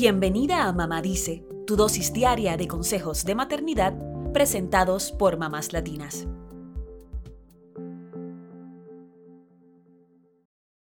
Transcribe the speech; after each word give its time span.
Bienvenida 0.00 0.68
a 0.68 0.72
Mamá 0.72 1.02
Dice, 1.02 1.44
tu 1.66 1.74
dosis 1.74 2.12
diaria 2.12 2.56
de 2.56 2.68
consejos 2.68 3.24
de 3.24 3.34
maternidad 3.34 3.98
presentados 4.32 5.10
por 5.10 5.38
mamás 5.38 5.72
latinas. 5.72 6.28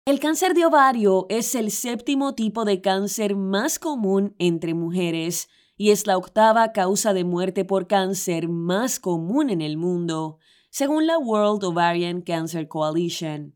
El 0.06 0.20
cáncer 0.20 0.56
de 0.56 0.66
ovario 0.66 1.28
es 1.30 1.54
el 1.54 1.70
séptimo 1.70 2.34
tipo 2.34 2.66
de 2.66 2.82
cáncer 2.82 3.36
más 3.36 3.78
común 3.78 4.34
entre 4.40 4.74
mujeres 4.74 5.50
y 5.78 5.92
es 5.92 6.08
la 6.08 6.18
octava 6.18 6.72
causa 6.72 7.14
de 7.14 7.26
muerte 7.26 7.64
por 7.64 7.86
cáncer 7.86 8.50
más 8.50 9.00
común 9.00 9.52
en 9.52 9.62
el 9.62 9.78
mundo, 9.78 10.40
según 10.72 11.06
la 11.06 11.20
World 11.20 11.64
Ovarian 11.64 12.24
Cancer 12.24 12.68
Coalition. 12.68 13.56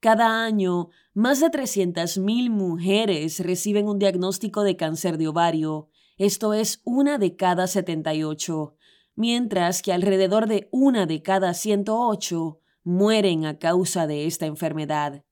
Cada 0.00 0.44
año, 0.44 0.90
más 1.14 1.38
de 1.38 1.46
300.000 1.46 2.50
mujeres 2.50 3.38
reciben 3.38 3.88
un 3.88 4.00
diagnóstico 4.00 4.64
de 4.64 4.76
cáncer 4.76 5.16
de 5.16 5.28
ovario, 5.28 5.88
esto 6.16 6.54
es 6.54 6.80
una 6.84 7.18
de 7.18 7.36
cada 7.36 7.68
78, 7.68 8.74
mientras 9.14 9.80
que 9.80 9.92
alrededor 9.92 10.48
de 10.48 10.68
una 10.72 11.06
de 11.06 11.22
cada 11.22 11.54
108 11.54 12.58
mueren 12.82 13.46
a 13.46 13.58
causa 13.60 14.08
de 14.08 14.26
esta 14.26 14.46
enfermedad. 14.46 15.24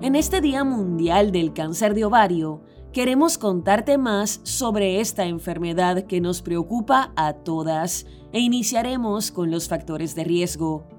En 0.00 0.16
este 0.16 0.40
Día 0.40 0.64
Mundial 0.64 1.32
del 1.32 1.52
Cáncer 1.52 1.94
de 1.94 2.06
Ovario, 2.06 2.62
queremos 2.94 3.36
contarte 3.36 3.98
más 3.98 4.40
sobre 4.42 5.00
esta 5.00 5.26
enfermedad 5.26 6.06
que 6.06 6.22
nos 6.22 6.40
preocupa 6.40 7.12
a 7.14 7.34
todas 7.34 8.06
e 8.32 8.40
iniciaremos 8.40 9.30
con 9.30 9.50
los 9.50 9.68
factores 9.68 10.14
de 10.14 10.24
riesgo. 10.24 10.91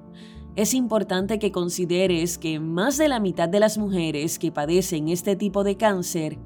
Es 0.56 0.76
importante 0.76 1.40
que 1.40 1.52
consideres 1.52 2.38
que 2.38 2.60
más 2.60 2.98
de 2.98 3.08
la 3.08 3.20
mitad 3.20 3.50
de 3.50 3.60
las 3.60 3.80
mujeres 3.80 4.38
que 4.38 4.52
padecen 4.52 5.10
este 5.10 5.36
tipo 5.36 5.64
de 5.64 5.78
cáncer 5.78 6.38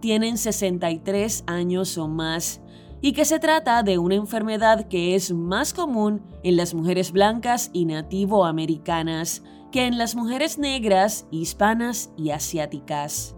tienen 0.00 0.36
63 0.36 1.44
años 1.46 1.96
o 1.96 2.06
más 2.06 2.60
y 3.00 3.12
que 3.12 3.24
se 3.24 3.38
trata 3.38 3.82
de 3.82 3.96
una 3.96 4.16
enfermedad 4.16 4.86
que 4.88 5.14
es 5.14 5.32
más 5.32 5.72
común 5.72 6.22
en 6.42 6.56
las 6.56 6.74
mujeres 6.74 7.10
blancas 7.10 7.70
y 7.72 7.86
nativoamericanas 7.86 9.42
que 9.72 9.86
en 9.86 9.96
las 9.96 10.14
mujeres 10.14 10.58
negras, 10.58 11.26
hispanas 11.30 12.10
y 12.18 12.30
asiáticas. 12.30 13.34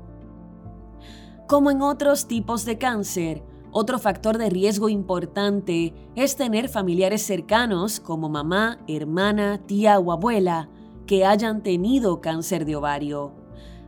Como 1.47 1.71
en 1.71 1.83
otros 1.83 2.27
tipos 2.27 2.65
de 2.65 2.79
cáncer, 2.79 3.45
otro 3.73 3.99
factor 3.99 4.39
de 4.39 4.51
riesgo 4.51 4.89
importante 4.89 5.95
es 6.15 6.37
tener 6.37 6.69
familiares 6.69 7.23
cercanos 7.23 8.01
como 8.01 8.29
mamá, 8.29 8.79
hermana, 8.89 9.61
tía 9.67 9.99
o 9.99 10.13
abuela 10.13 10.69
que 11.07 11.25
hayan 11.25 11.63
tenido 11.63 12.21
cáncer 12.21 12.65
de 12.65 12.77
ovario. 12.77 13.33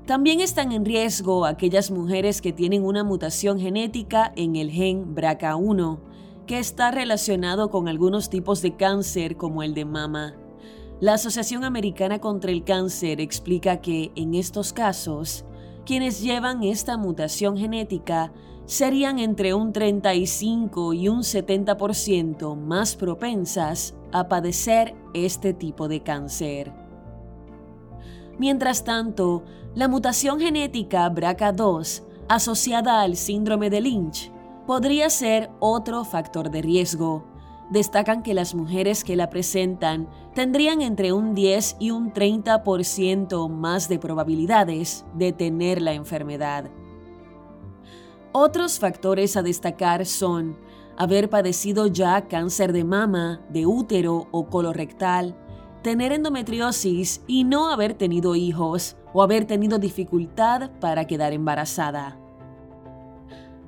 También 0.06 0.40
están 0.40 0.72
en 0.72 0.84
riesgo 0.84 1.44
aquellas 1.44 1.90
mujeres 1.90 2.40
que 2.40 2.52
tienen 2.52 2.84
una 2.84 3.04
mutación 3.04 3.58
genética 3.58 4.32
en 4.36 4.56
el 4.56 4.70
gen 4.70 5.14
BRCA1, 5.14 5.98
que 6.46 6.58
está 6.58 6.90
relacionado 6.90 7.68
con 7.70 7.88
algunos 7.88 8.30
tipos 8.30 8.62
de 8.62 8.74
cáncer 8.74 9.36
como 9.36 9.62
el 9.62 9.74
de 9.74 9.84
mama. 9.84 10.34
La 11.00 11.14
Asociación 11.14 11.62
Americana 11.62 12.18
contra 12.18 12.50
el 12.50 12.64
Cáncer 12.64 13.20
explica 13.20 13.80
que 13.80 14.10
en 14.16 14.34
estos 14.34 14.72
casos, 14.72 15.44
quienes 15.86 16.20
llevan 16.20 16.64
esta 16.64 16.96
mutación 16.96 17.56
genética 17.56 18.32
serían 18.68 19.18
entre 19.18 19.54
un 19.54 19.72
35 19.72 20.92
y 20.92 21.08
un 21.08 21.20
70% 21.20 22.54
más 22.54 22.96
propensas 22.96 23.94
a 24.12 24.28
padecer 24.28 24.94
este 25.14 25.54
tipo 25.54 25.88
de 25.88 26.02
cáncer. 26.02 26.70
Mientras 28.38 28.84
tanto, 28.84 29.42
la 29.74 29.88
mutación 29.88 30.38
genética 30.38 31.08
BRCA2 31.08 32.02
asociada 32.28 33.00
al 33.00 33.16
síndrome 33.16 33.70
de 33.70 33.80
Lynch 33.80 34.30
podría 34.66 35.08
ser 35.08 35.48
otro 35.60 36.04
factor 36.04 36.50
de 36.50 36.60
riesgo, 36.60 37.24
destacan 37.70 38.22
que 38.22 38.34
las 38.34 38.54
mujeres 38.54 39.02
que 39.02 39.16
la 39.16 39.30
presentan 39.30 40.10
tendrían 40.34 40.82
entre 40.82 41.14
un 41.14 41.34
10 41.34 41.76
y 41.80 41.90
un 41.90 42.12
30% 42.12 43.48
más 43.48 43.88
de 43.88 43.98
probabilidades 43.98 45.06
de 45.14 45.32
tener 45.32 45.80
la 45.80 45.94
enfermedad. 45.94 46.70
Otros 48.32 48.78
factores 48.78 49.36
a 49.36 49.42
destacar 49.42 50.04
son 50.04 50.58
haber 50.96 51.30
padecido 51.30 51.86
ya 51.86 52.28
cáncer 52.28 52.72
de 52.72 52.84
mama, 52.84 53.40
de 53.48 53.66
útero 53.66 54.28
o 54.32 54.48
colorectal, 54.48 55.36
tener 55.82 56.12
endometriosis 56.12 57.22
y 57.26 57.44
no 57.44 57.70
haber 57.70 57.94
tenido 57.94 58.34
hijos 58.34 58.96
o 59.14 59.22
haber 59.22 59.46
tenido 59.46 59.78
dificultad 59.78 60.70
para 60.80 61.06
quedar 61.06 61.32
embarazada. 61.32 62.18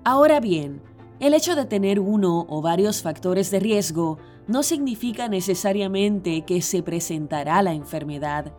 Ahora 0.04 0.40
bien, 0.40 0.82
el 1.20 1.34
hecho 1.34 1.54
de 1.54 1.66
tener 1.66 2.00
uno 2.00 2.46
o 2.48 2.60
varios 2.60 3.02
factores 3.02 3.50
de 3.50 3.60
riesgo 3.60 4.18
no 4.46 4.62
significa 4.62 5.28
necesariamente 5.28 6.42
que 6.42 6.62
se 6.62 6.82
presentará 6.82 7.62
la 7.62 7.74
enfermedad. 7.74 8.52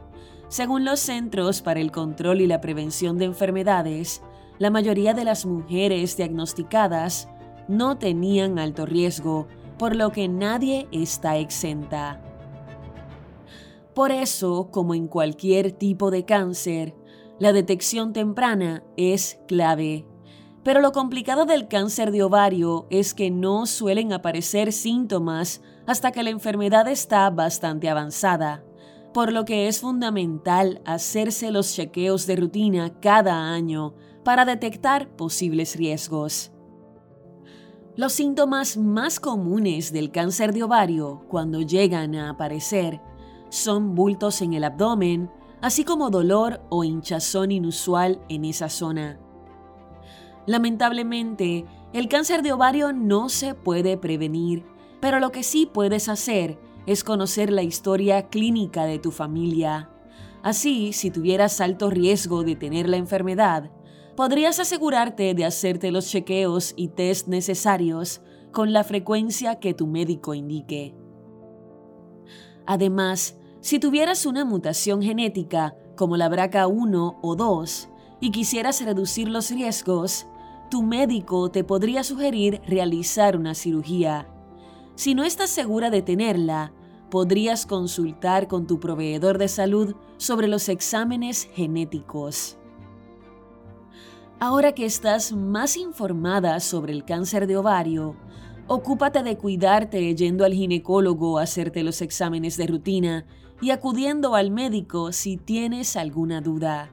Según 0.48 0.86
los 0.86 1.00
Centros 1.00 1.62
para 1.62 1.80
el 1.80 1.92
Control 1.92 2.42
y 2.42 2.48
la 2.48 2.62
Prevención 2.62 3.18
de 3.18 3.26
Enfermedades, 3.26 4.22
la 4.62 4.70
mayoría 4.70 5.16
de 5.16 5.24
las 5.24 5.48
mujeres 5.48 6.18
diagnosticadas 6.18 7.28
no 7.68 7.98
tenían 7.98 8.60
alto 8.60 8.86
riesgo, 8.86 9.48
por 9.80 9.96
lo 9.96 10.12
que 10.12 10.28
nadie 10.28 10.88
está 10.92 11.38
exenta. 11.38 12.22
Por 13.96 14.12
eso, 14.12 14.70
como 14.70 14.94
en 14.94 15.08
cualquier 15.08 15.72
tipo 15.72 16.12
de 16.12 16.26
cáncer, 16.26 16.94
la 17.40 17.54
detección 17.54 18.14
temprana 18.14 18.84
es 18.98 19.40
clave. 19.48 20.06
Pero 20.64 20.80
lo 20.80 20.92
complicado 20.92 21.46
del 21.46 21.68
cáncer 21.68 22.12
de 22.12 22.22
ovario 22.22 22.86
es 22.92 23.16
que 23.16 23.32
no 23.32 23.66
suelen 23.66 24.14
aparecer 24.14 24.74
síntomas 24.74 25.64
hasta 25.88 26.12
que 26.12 26.22
la 26.22 26.30
enfermedad 26.30 26.88
está 26.88 27.28
bastante 27.32 27.90
avanzada, 27.90 28.64
por 29.12 29.34
lo 29.34 29.44
que 29.44 29.68
es 29.68 29.82
fundamental 29.82 30.84
hacerse 30.86 31.50
los 31.50 31.74
chequeos 31.74 32.28
de 32.28 32.36
rutina 32.36 33.00
cada 33.00 33.52
año 33.52 33.96
para 34.24 34.46
detectar 34.46 35.10
posibles 35.16 35.76
riesgos. 35.76 36.52
Los 37.96 38.14
síntomas 38.14 38.78
más 38.78 39.20
comunes 39.20 39.92
del 39.92 40.12
cáncer 40.12 40.54
de 40.54 40.64
ovario 40.64 41.26
cuando 41.28 41.62
llegan 41.62 42.16
a 42.16 42.30
aparecer 42.30 43.02
son 43.50 43.96
bultos 43.96 44.42
en 44.42 44.54
el 44.54 44.64
abdomen, 44.64 45.30
así 45.62 45.84
como 45.84 46.10
dolor 46.10 46.62
o 46.70 46.84
hinchazón 46.84 47.52
inusual 47.52 48.22
en 48.30 48.46
esa 48.46 48.70
zona. 48.70 49.20
Lamentablemente, 50.46 51.66
el 51.94 52.08
cáncer 52.08 52.42
de 52.44 52.54
ovario 52.54 52.94
no 52.94 53.28
se 53.28 53.54
puede 53.54 53.98
prevenir, 53.98 54.66
pero 55.02 55.20
lo 55.20 55.32
que 55.32 55.44
sí 55.44 55.70
puedes 55.72 56.08
hacer 56.08 56.58
es 56.86 57.04
conocer 57.04 57.52
la 57.52 57.62
historia 57.62 58.30
clínica 58.30 58.86
de 58.86 59.00
tu 59.00 59.12
familia. 59.12 59.90
Así, 60.42 60.94
si 60.94 61.12
tuvieras 61.12 61.62
alto 61.62 61.90
riesgo 61.90 62.44
de 62.44 62.56
tener 62.56 62.90
la 62.90 62.98
enfermedad, 62.98 63.70
podrías 64.16 64.60
asegurarte 64.60 65.34
de 65.34 65.46
hacerte 65.46 65.92
los 65.92 66.10
chequeos 66.10 66.74
y 66.76 66.90
test 66.90 67.28
necesarios 67.28 68.22
con 68.52 68.74
la 68.74 68.84
frecuencia 68.84 69.60
que 69.60 69.74
tu 69.74 69.88
médico 69.88 70.34
indique. 70.34 70.94
Además, 72.66 73.38
si 73.62 73.80
tuvieras 73.80 74.26
una 74.26 74.46
mutación 74.46 75.02
genética 75.02 75.76
como 75.96 76.18
la 76.18 76.30
BRCA1 76.30 77.20
o 77.22 77.36
2 77.36 77.90
y 78.20 78.32
quisieras 78.32 78.84
reducir 78.84 79.28
los 79.28 79.52
riesgos, 79.52 80.28
tu 80.70 80.84
médico 80.84 81.52
te 81.52 81.64
podría 81.64 82.04
sugerir 82.04 82.62
realizar 82.66 83.36
una 83.38 83.54
cirugía. 83.54 84.28
Si 84.96 85.16
no 85.16 85.24
estás 85.24 85.50
segura 85.50 85.90
de 85.90 86.02
tenerla, 86.02 86.74
podrías 87.10 87.66
consultar 87.66 88.48
con 88.48 88.68
tu 88.68 88.80
proveedor 88.80 89.38
de 89.38 89.48
salud 89.48 89.96
sobre 90.18 90.48
los 90.48 90.70
exámenes 90.70 91.50
genéticos. 91.54 92.58
Ahora 94.44 94.72
que 94.72 94.86
estás 94.86 95.34
más 95.34 95.78
informada 95.78 96.60
sobre 96.62 96.94
el 96.94 97.06
cáncer 97.06 97.46
de 97.46 97.58
ovario, 97.58 98.16
ocúpate 98.66 99.22
de 99.22 99.38
cuidarte 99.38 100.16
yendo 100.16 100.46
al 100.46 100.54
ginecólogo 100.54 101.38
a 101.38 101.44
hacerte 101.44 101.84
los 101.84 102.02
exámenes 102.02 102.58
de 102.58 102.66
rutina 102.66 103.28
y 103.62 103.70
acudiendo 103.70 104.34
al 104.34 104.50
médico 104.50 105.12
si 105.12 105.38
tienes 105.38 105.96
alguna 105.96 106.42
duda. 106.42 106.92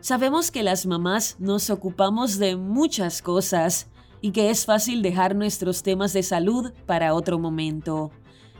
Sabemos 0.00 0.50
que 0.50 0.64
las 0.64 0.86
mamás 0.86 1.36
nos 1.38 1.70
ocupamos 1.70 2.36
de 2.40 2.56
muchas 2.56 3.22
cosas 3.22 3.86
y 4.20 4.32
que 4.32 4.50
es 4.50 4.66
fácil 4.66 5.02
dejar 5.02 5.36
nuestros 5.36 5.84
temas 5.84 6.12
de 6.14 6.24
salud 6.24 6.72
para 6.84 7.14
otro 7.14 7.38
momento. 7.38 8.10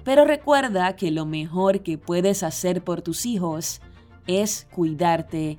Pero 0.04 0.24
recuerda 0.24 0.94
que 0.94 1.10
lo 1.10 1.26
mejor 1.26 1.82
que 1.82 1.98
puedes 1.98 2.44
hacer 2.44 2.84
por 2.84 3.02
tus 3.02 3.26
hijos 3.26 3.80
es 4.28 4.68
cuidarte 4.72 5.58